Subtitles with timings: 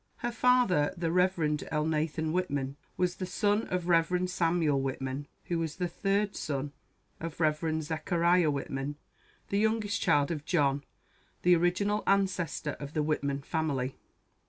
[0.25, 1.35] Her father, the Rev.
[1.37, 4.27] Elnathan Whitman, was the son of Rev.
[4.27, 6.71] Samuel Whitman, who was the third son
[7.19, 7.83] of Rev.
[7.83, 8.95] Zechariah Whitman,
[9.49, 10.83] the youngest child of John,
[11.43, 13.93] the original ancestor of the Whitman family.